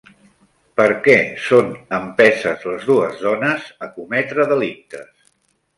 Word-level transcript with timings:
Per 0.79 0.87
què 1.07 1.17
són 1.49 1.69
empeses 1.99 2.67
les 2.71 2.89
dues 2.91 3.23
dones 3.29 3.71
a 3.89 3.95
cometre 4.01 4.53
delictes? 4.55 5.11